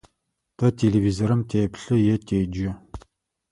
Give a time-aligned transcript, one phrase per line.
[0.57, 2.69] Тэ телевизорым теплъы е теджэ.